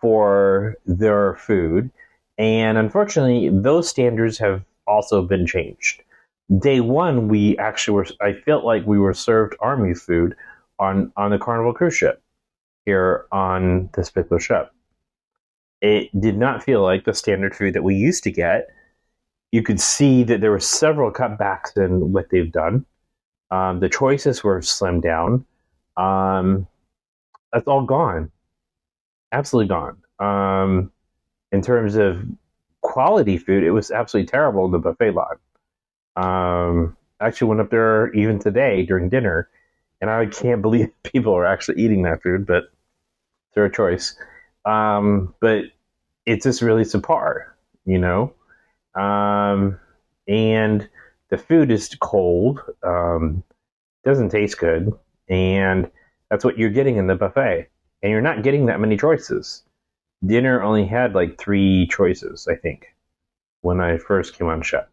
for 0.00 0.76
their 0.86 1.34
food 1.34 1.90
and 2.38 2.78
unfortunately, 2.78 3.48
those 3.48 3.88
standards 3.88 4.38
have 4.38 4.64
also 4.86 5.22
been 5.22 5.46
changed. 5.46 6.02
day 6.58 6.80
one, 6.80 7.28
we 7.28 7.58
actually 7.58 7.94
were. 7.94 8.06
I 8.20 8.32
felt 8.32 8.64
like 8.64 8.86
we 8.86 8.98
were 8.98 9.14
served 9.14 9.56
army 9.60 9.94
food 9.94 10.36
on 10.78 11.12
on 11.16 11.30
the 11.30 11.38
Carnival 11.38 11.74
cruise 11.74 11.96
ship 11.96 12.22
here 12.86 13.26
on 13.32 13.90
this 13.94 14.10
particular 14.10 14.40
ship. 14.40 14.70
It 15.80 16.08
did 16.20 16.38
not 16.38 16.62
feel 16.62 16.82
like 16.82 17.04
the 17.04 17.14
standard 17.14 17.54
food 17.54 17.74
that 17.74 17.82
we 17.82 17.94
used 17.96 18.22
to 18.24 18.30
get. 18.32 18.68
You 19.52 19.62
could 19.62 19.80
see 19.80 20.22
that 20.24 20.40
there 20.40 20.50
were 20.50 20.60
several 20.60 21.12
cutbacks 21.12 21.76
in 21.76 22.12
what 22.12 22.30
they've 22.30 22.52
done. 22.52 22.86
Um, 23.50 23.80
the 23.80 23.88
choices 23.88 24.44
were 24.44 24.60
slimmed 24.60 25.02
down. 25.02 25.44
Um, 25.96 26.66
that's 27.52 27.66
all 27.66 27.84
gone, 27.84 28.30
absolutely 29.32 29.68
gone. 29.68 29.96
Um, 30.18 30.92
in 31.52 31.62
terms 31.62 31.96
of 31.96 32.22
quality 32.82 33.38
food, 33.38 33.64
it 33.64 33.70
was 33.70 33.90
absolutely 33.90 34.28
terrible 34.28 34.66
in 34.66 34.70
the 34.72 34.78
buffet 34.78 35.12
line. 35.12 35.36
Um, 36.16 36.96
I 37.20 37.26
actually 37.26 37.48
went 37.48 37.60
up 37.60 37.70
there 37.70 38.12
even 38.12 38.38
today 38.38 38.84
during 38.84 39.08
dinner, 39.08 39.48
and 40.00 40.10
I 40.10 40.26
can't 40.26 40.62
believe 40.62 40.90
people 41.02 41.34
are 41.34 41.46
actually 41.46 41.82
eating 41.82 42.02
that 42.02 42.22
food, 42.22 42.46
but 42.46 42.64
it's 42.64 43.54
their 43.54 43.68
choice. 43.68 44.14
Um, 44.64 45.34
but 45.40 45.64
it's 46.26 46.44
just 46.44 46.60
really 46.60 46.82
subpar, 46.82 47.46
you 47.86 47.98
know. 47.98 48.34
Um, 48.94 49.78
and 50.26 50.88
the 51.30 51.38
food 51.38 51.70
is 51.70 51.94
cold, 52.00 52.60
um, 52.82 53.42
doesn't 54.04 54.30
taste 54.30 54.58
good, 54.58 54.92
and 55.28 55.90
that's 56.30 56.44
what 56.44 56.58
you're 56.58 56.70
getting 56.70 56.96
in 56.96 57.06
the 57.06 57.14
buffet. 57.14 57.68
And 58.02 58.12
you're 58.12 58.20
not 58.20 58.42
getting 58.42 58.66
that 58.66 58.80
many 58.80 58.96
choices. 58.96 59.64
Dinner 60.24 60.62
only 60.62 60.86
had 60.86 61.14
like 61.14 61.38
three 61.38 61.86
choices, 61.88 62.46
I 62.48 62.54
think, 62.54 62.94
when 63.62 63.80
I 63.80 63.98
first 63.98 64.38
came 64.38 64.48
on 64.48 64.62
ship. 64.62 64.88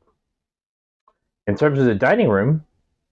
In 1.48 1.56
terms 1.56 1.80
of 1.80 1.86
the 1.86 1.96
dining 1.96 2.30
room, 2.30 2.66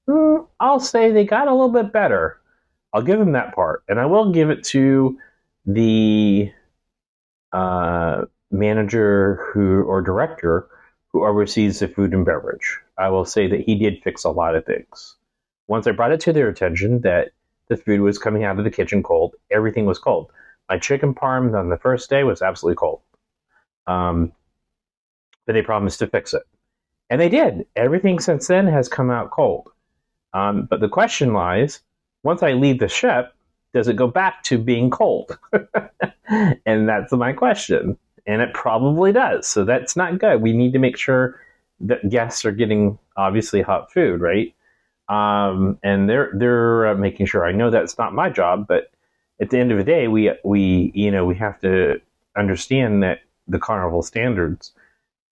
mm, 0.10 0.48
I'll 0.60 0.80
say 0.80 1.12
they 1.12 1.26
got 1.26 1.48
a 1.48 1.54
little 1.54 1.72
bit 1.72 1.94
better. 1.94 2.40
I'll 2.92 3.04
give 3.04 3.20
them 3.20 3.34
that 3.34 3.56
part, 3.56 3.84
and 3.88 4.00
I 4.00 4.06
will 4.06 4.32
give 4.32 4.50
it 4.50 4.64
to 4.66 5.18
the 5.66 6.52
uh, 7.52 8.26
manager 8.52 9.50
who 9.54 9.84
or 9.84 10.02
director 10.02 10.68
who 11.12 11.26
oversees 11.26 11.80
the 11.80 11.88
food 11.88 12.14
and 12.14 12.26
beverage. 12.26 12.80
I 12.98 13.10
will 13.10 13.26
say 13.26 13.48
that 13.48 13.62
he 13.62 13.76
did 13.76 14.04
fix 14.04 14.24
a 14.24 14.30
lot 14.30 14.56
of 14.56 14.66
things. 14.66 15.16
Once 15.68 15.88
I 15.88 15.92
brought 15.92 16.12
it 16.12 16.20
to 16.22 16.34
their 16.34 16.50
attention 16.50 17.02
that 17.02 17.32
the 17.68 17.78
food 17.78 18.02
was 18.02 18.18
coming 18.18 18.44
out 18.44 18.58
of 18.58 18.64
the 18.64 18.72
kitchen 18.72 19.02
cold, 19.02 19.36
everything 19.50 19.86
was 19.86 20.00
cold. 20.00 20.32
My 20.70 20.78
chicken 20.78 21.14
parm 21.14 21.58
on 21.58 21.70
the 21.70 21.78
first 21.78 22.10
day 22.10 22.24
was 22.24 22.42
absolutely 22.42 22.78
cold. 22.78 23.02
Um, 23.88 24.32
but 25.46 25.54
they 25.54 25.62
promised 25.62 26.00
to 26.00 26.08
fix 26.08 26.34
it. 26.34 26.44
And 27.10 27.20
they 27.20 27.30
did. 27.30 27.66
Everything 27.76 28.20
since 28.20 28.48
then 28.48 28.68
has 28.68 28.88
come 28.88 29.10
out 29.10 29.32
cold. 29.32 29.70
Um, 30.34 30.68
but 30.70 30.80
the 30.80 30.90
question 30.90 31.34
lies 31.34 31.82
once 32.24 32.42
I 32.42 32.54
leave 32.54 32.80
the 32.80 32.88
ship, 32.88 33.34
does 33.74 33.88
it 33.88 33.96
go 33.96 34.08
back 34.08 34.44
to 34.44 34.58
being 34.58 34.90
cold? 34.90 35.38
and 36.66 36.88
that's 36.88 37.12
my 37.12 37.34
question. 37.34 37.98
And 38.26 38.42
it 38.42 38.54
probably 38.54 39.12
does. 39.12 39.48
So 39.48 39.66
that's 39.66 39.96
not 39.96 40.20
good. 40.20 40.42
We 40.42 40.54
need 40.54 40.74
to 40.74 40.80
make 40.80 40.98
sure 40.98 41.40
that 41.82 42.10
guests 42.10 42.46
are 42.46 42.52
getting 42.52 42.98
obviously 43.18 43.62
hot 43.62 43.92
food, 43.92 44.22
right? 44.22 44.54
Um, 45.10 45.78
and 45.84 46.10
they're 46.10 46.32
they're 46.36 46.88
uh, 46.88 46.96
making 46.96 47.26
sure. 47.26 47.46
I 47.46 47.52
know 47.52 47.70
that's 47.70 47.98
not 47.98 48.14
my 48.14 48.30
job, 48.30 48.68
but 48.68 48.92
at 49.42 49.50
the 49.50 49.60
end 49.60 49.72
of 49.72 49.78
the 49.78 49.84
day, 49.84 50.08
we 50.08 50.32
we 50.44 50.92
you 50.96 51.12
know 51.12 51.26
we 51.26 51.36
have 51.36 51.60
to 51.62 52.00
understand 52.38 53.04
that 53.04 53.20
the 53.48 53.60
carnival 53.60 54.02
standards. 54.02 54.72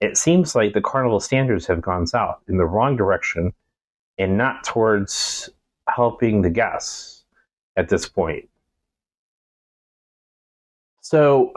It 0.01 0.17
seems 0.17 0.55
like 0.55 0.75
the 0.75 0.81
carnival 0.81 1.21
standards 1.21 1.67
have 1.67 1.83
gone 1.83 2.07
south 2.07 2.39
in 2.49 2.57
the 2.57 2.65
wrong 2.65 2.97
direction, 2.97 3.53
and 4.19 4.39
not 4.39 4.65
towards 4.65 5.51
helping 5.89 6.43
the 6.43 6.51
guests 6.51 7.25
at 7.77 7.89
this 7.89 8.09
point. 8.09 8.49
So, 11.01 11.53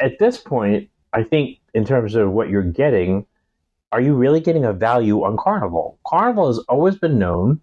at 0.00 0.18
this 0.18 0.38
point, 0.38 0.88
I 1.12 1.22
think 1.22 1.58
in 1.74 1.84
terms 1.84 2.14
of 2.14 2.30
what 2.30 2.48
you're 2.48 2.62
getting, 2.62 3.26
are 3.92 4.00
you 4.00 4.14
really 4.14 4.40
getting 4.40 4.64
a 4.64 4.72
value 4.72 5.24
on 5.24 5.36
Carnival? 5.36 5.98
Carnival 6.06 6.46
has 6.48 6.58
always 6.68 6.96
been 6.96 7.18
known 7.18 7.60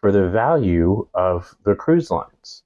for 0.00 0.12
the 0.12 0.28
value 0.28 1.08
of 1.14 1.54
the 1.64 1.74
cruise 1.74 2.10
lines. 2.10 2.62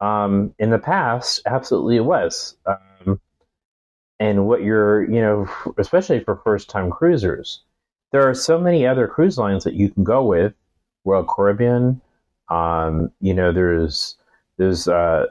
Um, 0.00 0.54
in 0.58 0.70
the 0.70 0.78
past, 0.78 1.42
absolutely 1.46 1.96
it 1.96 2.04
was. 2.04 2.56
Um, 2.66 3.20
and 4.18 4.46
what 4.46 4.62
you're, 4.62 5.04
you 5.10 5.20
know, 5.20 5.48
especially 5.78 6.24
for 6.24 6.36
first 6.36 6.68
time 6.68 6.90
cruisers, 6.90 7.60
there 8.12 8.28
are 8.28 8.34
so 8.34 8.58
many 8.58 8.86
other 8.86 9.06
cruise 9.06 9.38
lines 9.38 9.64
that 9.64 9.74
you 9.74 9.90
can 9.90 10.04
go 10.04 10.24
with 10.24 10.54
Royal 11.04 11.24
Caribbean. 11.24 12.00
Um, 12.48 13.12
you 13.20 13.34
know, 13.34 13.52
there's, 13.52 14.16
there's, 14.56 14.88
uh, 14.88 15.26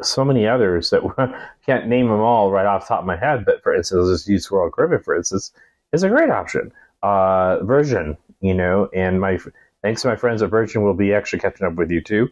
so 0.00 0.24
many 0.24 0.46
others 0.46 0.90
that 0.90 1.02
I 1.18 1.48
can't 1.66 1.86
name 1.86 2.08
them 2.08 2.20
all 2.20 2.50
right 2.50 2.66
off 2.66 2.82
the 2.82 2.88
top 2.88 3.00
of 3.00 3.06
my 3.06 3.16
head. 3.16 3.44
But 3.44 3.62
for 3.62 3.74
instance, 3.74 4.06
let's 4.06 4.28
use 4.28 4.50
Royal 4.50 4.70
Caribbean, 4.70 5.02
for 5.02 5.14
instance, 5.14 5.52
is 5.92 6.02
a 6.02 6.08
great 6.08 6.30
option. 6.30 6.72
Uh, 7.02 7.62
Virgin, 7.64 8.16
you 8.40 8.54
know, 8.54 8.88
and 8.94 9.20
my 9.20 9.38
thanks 9.82 10.02
to 10.02 10.08
my 10.08 10.16
friends 10.16 10.42
at 10.42 10.50
Virgin, 10.50 10.82
we'll 10.82 10.94
be 10.94 11.12
actually 11.12 11.40
catching 11.40 11.66
up 11.66 11.74
with 11.74 11.90
you 11.90 12.00
too 12.00 12.28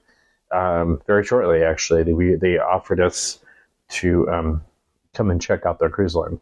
um, 0.52 1.00
very 1.06 1.24
shortly. 1.24 1.62
Actually, 1.62 2.02
they, 2.02 2.12
we, 2.12 2.34
they 2.34 2.58
offered 2.58 3.00
us 3.00 3.38
to 3.88 4.28
um, 4.30 4.62
come 5.14 5.30
and 5.30 5.42
check 5.42 5.66
out 5.66 5.78
their 5.78 5.90
cruise 5.90 6.14
line, 6.14 6.40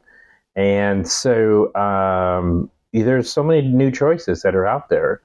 and 0.56 1.08
so 1.08 1.74
um, 1.74 2.70
there's 2.92 3.30
so 3.30 3.42
many 3.42 3.62
new 3.62 3.90
choices 3.90 4.42
that 4.42 4.54
are 4.54 4.66
out 4.66 4.88
there. 4.88 5.20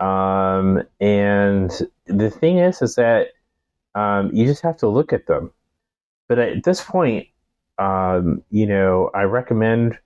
Um, 0.00 0.82
and 1.00 1.70
the 2.06 2.28
thing 2.28 2.58
is, 2.58 2.82
is 2.82 2.96
that 2.96 3.28
um, 3.94 4.30
you 4.34 4.44
just 4.44 4.62
have 4.62 4.76
to 4.78 4.88
look 4.88 5.12
at 5.12 5.26
them. 5.26 5.52
But 6.28 6.38
at 6.38 6.64
this 6.64 6.82
point, 6.82 7.28
um, 7.78 8.42
you 8.50 8.66
know, 8.66 9.10
I 9.14 9.22
recommend, 9.22 9.98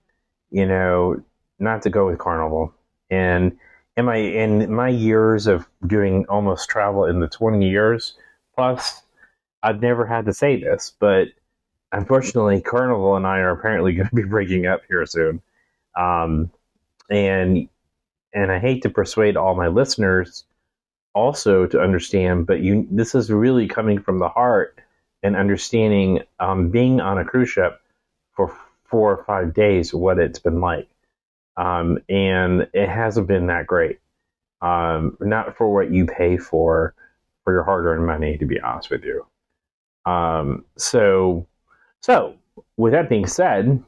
you 0.51 0.65
know, 0.65 1.21
not 1.59 1.81
to 1.83 1.89
go 1.89 2.07
with 2.07 2.19
Carnival. 2.19 2.73
And 3.09 3.57
in 3.97 4.05
my 4.05 4.15
in 4.15 4.73
my 4.73 4.89
years 4.89 5.47
of 5.47 5.67
doing 5.85 6.25
almost 6.29 6.69
travel 6.69 7.05
in 7.05 7.19
the 7.19 7.27
20 7.27 7.67
years 7.67 8.15
plus, 8.55 9.01
I've 9.63 9.81
never 9.81 10.05
had 10.05 10.25
to 10.25 10.33
say 10.33 10.61
this, 10.61 10.93
but 10.99 11.27
unfortunately, 11.91 12.61
Carnival 12.61 13.15
and 13.15 13.27
I 13.27 13.39
are 13.39 13.51
apparently 13.51 13.93
going 13.95 14.09
to 14.09 14.15
be 14.15 14.23
breaking 14.23 14.65
up 14.67 14.81
here 14.87 15.05
soon. 15.05 15.41
Um, 15.97 16.51
and 17.09 17.67
and 18.33 18.51
I 18.51 18.59
hate 18.59 18.83
to 18.83 18.89
persuade 18.89 19.35
all 19.35 19.55
my 19.55 19.67
listeners 19.67 20.45
also 21.13 21.65
to 21.65 21.81
understand, 21.81 22.45
but 22.45 22.61
you 22.61 22.87
this 22.91 23.15
is 23.15 23.31
really 23.31 23.67
coming 23.67 24.01
from 24.01 24.19
the 24.19 24.29
heart 24.29 24.79
and 25.23 25.35
understanding 25.35 26.21
um, 26.39 26.69
being 26.69 27.01
on 27.01 27.17
a 27.17 27.25
cruise 27.25 27.49
ship 27.49 27.81
for 28.35 28.55
four 28.89 29.11
or 29.11 29.23
five 29.25 29.53
days, 29.53 29.93
what 29.93 30.19
it's 30.19 30.39
been 30.39 30.61
like. 30.61 30.89
Um, 31.57 31.99
and 32.07 32.67
it 32.73 32.89
hasn't 32.89 33.27
been 33.27 33.47
that 33.47 33.67
great. 33.67 33.99
Um, 34.61 35.17
not 35.19 35.57
for 35.57 35.73
what 35.73 35.91
you 35.91 36.05
pay 36.05 36.37
for 36.37 36.93
for 37.43 37.53
your 37.53 37.63
hard-earned 37.63 38.05
money, 38.05 38.37
to 38.37 38.45
be 38.45 38.59
honest 38.59 38.89
with 38.89 39.03
you. 39.03 39.25
Um, 40.05 40.65
so, 40.77 41.47
so 42.01 42.35
with 42.77 42.93
that 42.93 43.09
being 43.09 43.27
said, 43.27 43.83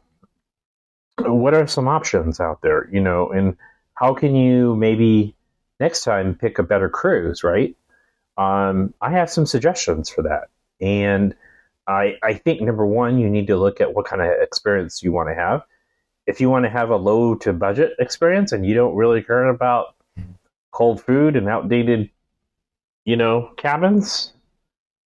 what 1.18 1.54
are 1.54 1.68
some 1.68 1.88
options 1.88 2.40
out 2.40 2.62
there? 2.62 2.90
You 2.92 3.02
know, 3.02 3.30
and 3.30 3.58
how 3.94 4.14
can 4.14 4.36
you 4.36 4.76
maybe 4.76 5.36
next 5.80 6.04
time 6.04 6.36
pick 6.36 6.60
a 6.60 6.64
better 6.64 6.90
cruise, 6.90 7.44
right? 7.44 7.76
Um, 8.38 8.94
I 9.02 9.12
have 9.12 9.30
some 9.30 9.46
suggestions 9.46 10.10
for 10.10 10.24
that. 10.24 10.50
And 10.80 11.36
I, 11.88 12.16
I 12.24 12.34
think 12.34 12.62
number 12.62 12.86
one, 12.86 13.20
you 13.20 13.30
need 13.30 13.48
to 13.48 13.58
look 13.58 13.82
at 13.82 13.94
what 13.94 14.06
kind 14.06 14.22
of 14.22 14.30
experience 14.42 15.02
you 15.04 15.12
want 15.12 15.30
to 15.30 15.36
have. 15.36 15.64
If 16.28 16.40
you 16.40 16.50
want 16.50 16.66
to 16.66 16.70
have 16.70 16.90
a 16.90 16.96
low 16.96 17.36
to 17.36 17.54
budget 17.54 17.94
experience 18.00 18.52
and 18.52 18.66
you 18.66 18.74
don't 18.74 18.96
really 18.96 19.22
care 19.24 19.48
about 19.48 19.96
cold 20.72 21.02
food 21.02 21.36
and 21.36 21.50
outdated, 21.50 22.10
you 23.06 23.16
know, 23.16 23.52
cabins 23.58 24.34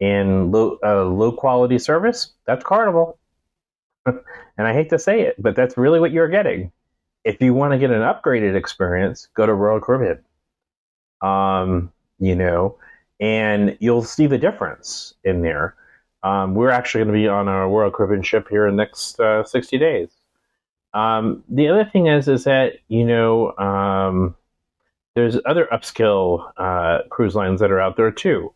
and 0.01 0.53
low 0.53 0.79
uh, 0.85 1.05
low 1.05 1.33
quality 1.33 1.79
service, 1.79 2.33
that's 2.47 2.65
Carnival. 2.65 3.19
and 4.07 4.19
I 4.59 4.73
hate 4.73 4.91
to 4.91 4.99
say 4.99 5.23
it, 5.23 5.41
but 5.41 5.57
that's 5.57 5.79
really 5.79 6.01
what 6.01 6.11
you're 6.11 6.29
getting. 6.29 6.73
If 7.25 7.41
you 7.41 7.55
want 7.55 7.73
to 7.73 7.79
get 7.79 7.91
an 7.91 8.03
upgraded 8.03 8.57
experience, 8.57 9.29
go 9.35 9.47
to 9.47 9.55
Royal 9.55 9.81
Caribbean 9.81 10.19
um, 11.25 11.91
you 12.19 12.37
know, 12.37 12.77
and 13.19 13.77
you'll 13.81 14.03
see 14.03 14.27
the 14.27 14.39
difference 14.39 15.15
in 15.25 15.43
there. 15.43 15.75
Um, 16.25 16.55
we're 16.55 16.71
actually 16.71 17.05
going 17.05 17.15
to 17.15 17.21
be 17.21 17.29
on 17.29 17.49
our 17.49 17.69
Royal 17.69 17.91
Caribbean 17.91 18.23
ship 18.23 18.49
here 18.49 18.67
in 18.67 18.77
the 18.77 18.83
next 18.83 19.21
uh, 19.21 19.45
60 19.45 19.79
days. 19.79 20.09
Um, 20.95 21.45
the 21.49 21.69
other 21.69 21.85
thing 21.85 22.07
is, 22.07 22.29
is 22.29 22.45
that, 22.45 22.75
you 22.89 23.05
know, 23.05 23.55
um, 23.59 24.35
there's 25.15 25.39
other 25.45 25.69
upscale 25.71 26.51
uh, 26.57 27.01
cruise 27.11 27.35
lines 27.35 27.61
that 27.61 27.71
are 27.71 27.81
out 27.81 27.97
there 27.97 28.11
too. 28.11 28.53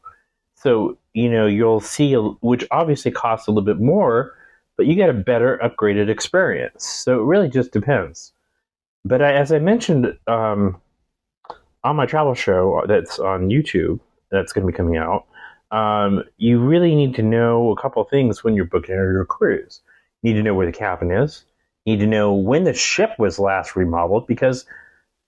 So, 0.54 0.96
you 1.12 1.30
know, 1.30 1.46
you'll 1.46 1.80
see, 1.80 2.14
which 2.14 2.66
obviously 2.70 3.10
costs 3.10 3.46
a 3.46 3.50
little 3.50 3.64
bit 3.64 3.80
more, 3.80 4.34
but 4.76 4.86
you 4.86 4.94
get 4.94 5.10
a 5.10 5.14
better 5.14 5.60
upgraded 5.62 6.08
experience. 6.08 6.86
So 6.86 7.20
it 7.20 7.24
really 7.24 7.48
just 7.48 7.72
depends. 7.72 8.32
but 9.04 9.22
I, 9.22 9.32
as 9.34 9.52
I 9.52 9.58
mentioned 9.58 10.16
um, 10.26 10.80
on 11.84 11.96
my 11.96 12.06
travel 12.06 12.34
show 12.34 12.82
that's 12.88 13.18
on 13.18 13.48
YouTube, 13.48 14.00
that's 14.30 14.52
going 14.52 14.66
to 14.66 14.72
be 14.72 14.76
coming 14.76 14.96
out. 14.96 15.26
Um, 15.70 16.24
you 16.38 16.58
really 16.60 16.94
need 16.94 17.14
to 17.16 17.22
know 17.22 17.70
a 17.70 17.80
couple 17.80 18.02
things 18.04 18.42
when 18.42 18.54
you're 18.54 18.64
booking 18.64 18.94
your 18.94 19.24
cruise. 19.24 19.80
You 20.22 20.32
need 20.32 20.38
to 20.38 20.42
know 20.42 20.54
where 20.54 20.66
the 20.66 20.72
cabin 20.72 21.10
is. 21.10 21.44
You 21.84 21.94
need 21.94 22.00
to 22.00 22.06
know 22.06 22.32
when 22.32 22.64
the 22.64 22.74
ship 22.74 23.10
was 23.18 23.38
last 23.38 23.76
remodeled 23.76 24.26
because 24.26 24.66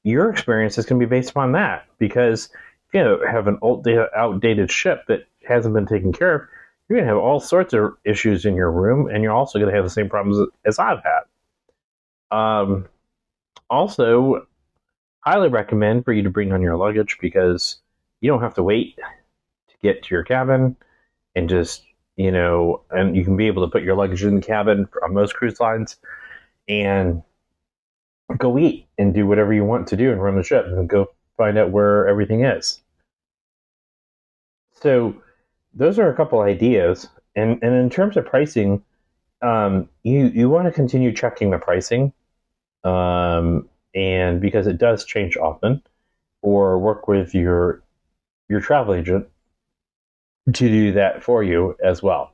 your 0.03 0.31
experience 0.31 0.79
is 0.79 0.87
going 0.87 1.01
to 1.01 1.07
be 1.07 1.11
based 1.11 1.31
upon 1.31 1.53
that. 1.53 1.87
Because 1.99 2.49
if 2.89 2.95
you 2.95 3.25
have 3.31 3.47
an 3.47 3.59
old, 3.63 3.87
outdated 4.17 4.71
ship 4.71 5.05
that 5.09 5.27
hasn't 5.47 5.75
been 5.75 5.87
taken 5.87 6.13
care 6.13 6.35
of, 6.35 6.43
you're 6.89 6.99
going 6.99 7.07
to 7.07 7.15
have 7.15 7.23
all 7.23 7.39
sorts 7.39 7.73
of 7.73 7.97
issues 8.05 8.45
in 8.45 8.57
your 8.57 8.71
room, 8.71 9.09
and 9.09 9.23
you're 9.23 9.33
also 9.33 9.59
going 9.59 9.71
to 9.71 9.77
have 9.77 9.85
the 9.85 9.91
same 9.91 10.09
problems 10.09 10.49
as 10.65 10.79
I've 10.79 11.03
had. 11.05 12.37
Um, 12.37 12.89
also, 13.69 14.47
highly 15.21 15.49
recommend 15.49 16.05
for 16.05 16.13
you 16.13 16.23
to 16.25 16.31
bring 16.31 16.53
on 16.53 16.63
your 16.63 16.77
luggage 16.77 17.19
because 17.21 17.77
you 18.21 18.29
don't 18.29 18.43
have 18.43 18.55
to 18.55 18.63
wait 18.63 18.99
get 19.83 20.03
to 20.03 20.15
your 20.15 20.25
cabin 20.25 20.77
and 21.35 21.49
just 21.49 21.85
you 22.17 22.31
know 22.31 22.83
and 22.91 23.17
you 23.17 23.25
can 23.25 23.37
be 23.37 23.47
able 23.47 23.65
to 23.67 23.71
put 23.71 23.83
your 23.83 23.97
luggage 23.97 24.25
in 24.25 24.37
the 24.37 24.43
cabin 24.43 24.89
on 25.03 25.15
most 25.15 25.35
cruise 25.35 25.61
lines 25.61 25.97
and 26.69 27.23
go 28.39 28.59
eat 28.59 28.87
and 28.99 29.15
do 29.15 29.27
whatever 29.27 29.53
you 29.53 29.65
want 29.65 29.89
to 29.89 29.97
do 29.97 30.13
and 30.13 30.23
run 30.23 30.37
the 30.37 30.43
ship 30.43 30.65
and 30.67 30.89
go 30.89 31.07
find 31.37 31.59
out 31.59 31.71
where 31.71 32.07
everything 32.07 32.45
is. 32.45 32.81
So 34.73 35.15
those 35.75 35.99
are 35.99 36.11
a 36.11 36.17
couple 36.17 36.41
ideas. 36.41 37.09
And 37.37 37.63
and 37.63 37.75
in 37.75 37.91
terms 37.91 38.17
of 38.17 38.27
pricing 38.27 38.83
um, 39.43 39.89
you 40.03 40.27
you 40.27 40.51
want 40.51 40.67
to 40.67 40.73
continue 40.73 41.13
checking 41.13 41.51
the 41.51 41.59
pricing 41.59 42.13
um, 42.85 43.69
and 43.95 44.41
because 44.41 44.67
it 44.67 44.79
does 44.79 45.05
change 45.05 45.37
often, 45.37 45.83
or 46.43 46.79
work 46.79 47.09
with 47.09 47.35
your 47.35 47.83
your 48.49 48.61
travel 48.61 48.95
agent 48.95 49.29
to 50.47 50.69
do 50.69 50.93
that 50.93 51.23
for 51.23 51.43
you 51.43 51.77
as 51.83 52.03
well. 52.03 52.33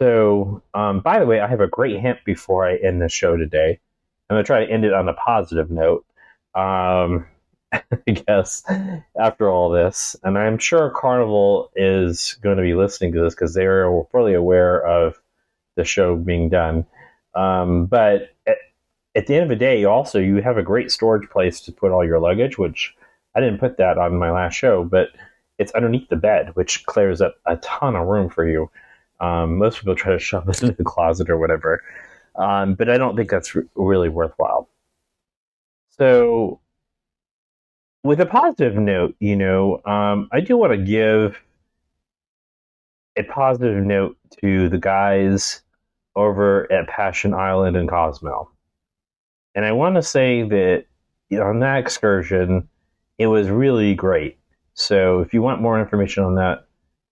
So, 0.00 0.62
um, 0.74 1.00
by 1.00 1.18
the 1.18 1.26
way, 1.26 1.40
I 1.40 1.46
have 1.46 1.60
a 1.60 1.68
great 1.68 2.00
hint 2.00 2.18
before 2.24 2.66
I 2.66 2.76
end 2.76 3.00
the 3.00 3.08
show 3.08 3.36
today. 3.36 3.80
I'm 4.28 4.34
going 4.34 4.44
to 4.44 4.46
try 4.46 4.64
to 4.64 4.70
end 4.70 4.84
it 4.84 4.92
on 4.92 5.08
a 5.08 5.14
positive 5.14 5.70
note. 5.70 6.04
Um, 6.54 7.26
I 7.72 8.10
guess 8.10 8.64
after 9.18 9.50
all 9.50 9.70
this, 9.70 10.16
and 10.22 10.38
I'm 10.38 10.58
sure 10.58 10.90
Carnival 10.90 11.70
is 11.74 12.38
going 12.42 12.56
to 12.56 12.62
be 12.62 12.74
listening 12.74 13.12
to 13.12 13.20
this 13.20 13.34
because 13.34 13.54
they're 13.54 13.90
fully 14.12 14.34
aware 14.34 14.84
of 14.84 15.20
the 15.76 15.84
show 15.84 16.16
being 16.16 16.48
done. 16.48 16.86
Um, 17.34 17.86
but 17.86 18.34
at 19.14 19.26
the 19.26 19.34
end 19.34 19.44
of 19.44 19.48
the 19.48 19.56
day, 19.56 19.84
also 19.84 20.18
you 20.18 20.36
have 20.36 20.58
a 20.58 20.62
great 20.62 20.90
storage 20.90 21.28
place 21.30 21.60
to 21.62 21.72
put 21.72 21.92
all 21.92 22.04
your 22.04 22.20
luggage, 22.20 22.58
which 22.58 22.94
I 23.34 23.40
didn't 23.40 23.58
put 23.58 23.78
that 23.78 23.98
on 23.98 24.16
my 24.16 24.30
last 24.30 24.54
show, 24.54 24.84
but 24.84 25.08
it's 25.58 25.72
underneath 25.72 26.08
the 26.08 26.16
bed, 26.16 26.50
which 26.54 26.84
clears 26.86 27.20
up 27.20 27.36
a 27.46 27.56
ton 27.56 27.96
of 27.96 28.06
room 28.06 28.28
for 28.28 28.48
you. 28.48 28.70
Um, 29.20 29.58
most 29.58 29.78
people 29.78 29.94
try 29.94 30.12
to 30.12 30.18
shove 30.18 30.48
it 30.48 30.62
into 30.62 30.74
the 30.74 30.84
closet 30.84 31.30
or 31.30 31.38
whatever, 31.38 31.82
um, 32.36 32.74
but 32.74 32.88
I 32.88 32.98
don't 32.98 33.16
think 33.16 33.30
that's 33.30 33.54
re- 33.54 33.64
really 33.74 34.08
worthwhile. 34.08 34.68
So, 35.90 36.60
with 38.02 38.20
a 38.20 38.26
positive 38.26 38.74
note, 38.74 39.14
you 39.20 39.36
know, 39.36 39.80
um, 39.84 40.28
I 40.32 40.40
do 40.40 40.56
want 40.56 40.72
to 40.72 40.78
give 40.78 41.38
a 43.16 43.22
positive 43.22 43.82
note 43.84 44.16
to 44.40 44.68
the 44.68 44.78
guys 44.78 45.62
over 46.16 46.70
at 46.70 46.88
Passion 46.88 47.32
Island 47.34 47.76
and 47.76 47.88
Cosmo. 47.88 48.50
And 49.54 49.64
I 49.64 49.72
want 49.72 49.94
to 49.94 50.02
say 50.02 50.42
that 50.42 50.84
on 51.32 51.60
that 51.60 51.78
excursion, 51.78 52.68
it 53.18 53.26
was 53.28 53.48
really 53.48 53.94
great. 53.94 54.38
So 54.74 55.20
if 55.20 55.32
you 55.32 55.42
want 55.42 55.62
more 55.62 55.80
information 55.80 56.24
on 56.24 56.34
that, 56.36 56.66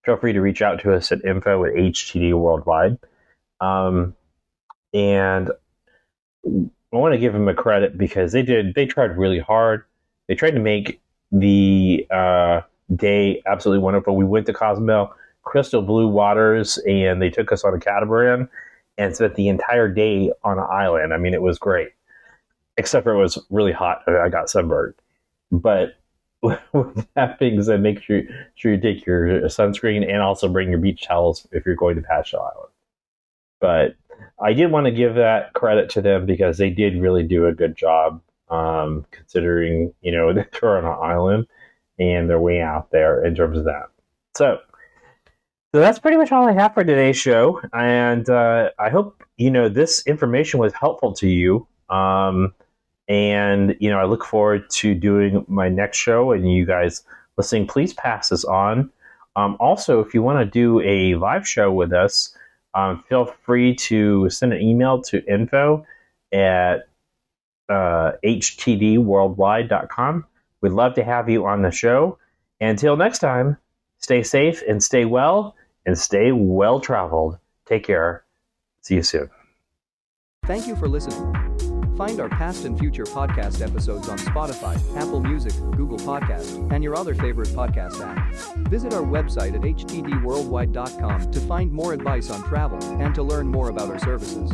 feel 0.05 0.17
free 0.17 0.33
to 0.33 0.41
reach 0.41 0.63
out 0.63 0.81
to 0.81 0.93
us 0.93 1.13
at 1.13 1.25
info 1.25 1.65
at 1.65 1.73
HTD 1.73 2.35
Worldwide. 2.35 2.99
Um, 3.61 4.15
and 4.93 5.51
I 6.45 6.97
want 6.97 7.15
to 7.15 7.19
give 7.19 7.33
them 7.33 7.49
a 7.49 7.55
credit 7.55 7.97
because 7.97 8.33
they 8.33 8.43
did, 8.43 8.75
they 8.75 8.87
tried 8.87 9.17
really 9.17 9.39
hard. 9.39 9.85
They 10.29 10.35
tried 10.35 10.53
to 10.53 10.61
make 10.61 11.01
the 11.31 12.07
uh, 12.11 12.63
day 12.95 13.43
absolutely 13.47 13.83
wonderful. 13.83 14.17
We 14.17 14.25
went 14.25 14.47
to 14.47 14.53
Cozumel, 14.53 15.15
crystal 15.43 15.83
blue 15.83 16.09
waters, 16.09 16.79
and 16.87 17.23
they 17.23 17.31
took 17.31 17.53
us 17.53 17.65
on 17.65 17.75
a 17.75 17.79
catamaran 17.79 18.49
and 18.99 19.15
spent 19.15 19.37
the 19.37 19.49
entire 19.49 19.89
day 19.89 20.33
on 20.45 20.59
an 20.59 20.67
island. 20.71 21.15
I 21.15 21.17
mean, 21.17 21.33
it 21.33 21.43
was 21.43 21.59
great 21.59 21.91
except 22.77 23.05
for 23.05 23.13
it 23.13 23.19
was 23.19 23.39
really 23.51 23.73
hot. 23.73 24.03
I 24.09 24.29
got 24.29 24.51
sunburned. 24.51 24.95
But 25.51 25.97
with 26.73 27.07
that 27.15 27.39
being 27.39 27.63
said, 27.63 27.81
make 27.81 28.03
sure, 28.03 28.23
sure 28.57 28.75
you 28.75 28.81
take 28.81 29.07
your 29.07 29.43
sunscreen 29.43 30.09
and 30.09 30.21
also 30.21 30.49
bring 30.49 30.71
your 30.71 30.81
beach 30.81 31.07
towels 31.07 31.47
if 31.53 31.65
you're 31.65 31.77
going 31.77 31.97
to 31.97 32.03
Passion 32.03 32.41
Island. 32.41 32.73
But 33.61 33.95
I 34.41 34.53
did 34.53 34.73
want 34.73 34.87
to 34.87 34.93
give 34.93 35.15
that 35.15 35.53
credit 35.53 35.89
to 35.91 36.03
them 36.03 36.27
because 36.27 36.59
they 36.59 36.71
did 36.71 37.01
really 37.01 37.23
do 37.23 37.47
a 37.47 37.55
good 37.55 37.77
job, 37.77 38.21
um, 38.51 39.07
considering 39.13 39.95
you 40.01 40.13
know 40.13 40.33
they're 40.61 40.79
on 40.79 40.85
an 40.85 40.99
island 41.01 41.47
and 41.99 42.29
they're 42.29 42.41
way 42.41 42.61
out 42.61 42.91
there 42.91 43.25
in 43.25 43.35
terms 43.35 43.59
of 43.59 43.65
that. 43.65 43.87
So, 44.35 44.59
so 45.73 45.81
that's 45.81 45.99
pretty 45.99 46.17
much 46.17 46.33
all 46.33 46.49
I 46.49 46.53
have 46.53 46.75
for 46.75 46.83
today's 46.83 47.17
show, 47.17 47.61
and 47.73 48.29
uh, 48.29 48.71
I 48.79 48.91
hope 48.91 49.23
you 49.37 49.51
know 49.51 49.69
this 49.69 50.05
information 50.07 50.59
was 50.59 50.73
helpful 50.73 51.13
to 51.15 51.29
you. 51.29 51.67
Um, 51.89 52.53
and, 53.13 53.77
you 53.79 53.91
know, 53.91 53.99
I 53.99 54.05
look 54.05 54.25
forward 54.25 54.71
to 54.71 54.95
doing 54.95 55.45
my 55.47 55.69
next 55.69 55.99
show 55.99 56.33
and 56.33 56.51
you 56.51 56.65
guys 56.65 57.05
listening, 57.37 57.67
please 57.67 57.93
pass 57.93 58.31
this 58.31 58.43
on. 58.43 58.91
Um, 59.37 59.59
also, 59.61 60.01
if 60.01 60.15
you 60.15 60.23
want 60.23 60.39
to 60.39 60.47
do 60.47 60.81
a 60.81 61.15
live 61.17 61.47
show 61.47 61.71
with 61.71 61.93
us, 61.93 62.35
um, 62.73 63.05
feel 63.11 63.27
free 63.27 63.75
to 63.75 64.31
send 64.31 64.55
an 64.55 64.63
email 64.63 65.03
to 65.03 65.23
info 65.31 65.85
at 66.33 66.89
uh, 67.69 68.13
htdworldwide.com. 68.25 70.25
We'd 70.63 70.73
love 70.73 70.95
to 70.95 71.05
have 71.05 71.29
you 71.29 71.45
on 71.45 71.61
the 71.61 71.71
show. 71.71 72.17
Until 72.63 72.97
next 72.97 73.19
time, 73.19 73.59
stay 73.99 74.23
safe 74.23 74.63
and 74.67 74.83
stay 74.83 75.05
well 75.05 75.55
and 75.85 75.99
stay 75.99 76.33
well 76.33 76.81
traveled. 76.81 77.37
Take 77.67 77.85
care. 77.85 78.25
See 78.81 78.95
you 78.95 79.03
soon. 79.03 79.29
Thank 80.47 80.67
you 80.67 80.77
for 80.77 80.89
listening. 80.89 81.52
Find 82.03 82.19
our 82.19 82.29
past 82.29 82.65
and 82.65 82.77
future 82.77 83.05
podcast 83.05 83.65
episodes 83.65 84.09
on 84.09 84.19
Spotify, 84.19 84.75
Apple 84.97 85.21
Music, 85.21 85.53
Google 85.77 85.99
Podcast, 85.99 86.69
and 86.73 86.83
your 86.83 86.97
other 86.97 87.15
favorite 87.15 87.51
podcast 87.51 88.01
app. 88.05 88.35
Visit 88.69 88.93
our 88.93 89.05
website 89.05 89.55
at 89.55 89.61
htdworldwide.com 89.61 91.31
to 91.31 91.41
find 91.43 91.71
more 91.71 91.93
advice 91.93 92.29
on 92.29 92.43
travel 92.43 92.83
and 93.01 93.15
to 93.15 93.23
learn 93.23 93.47
more 93.47 93.69
about 93.69 93.89
our 93.89 94.01
services. 94.01 94.51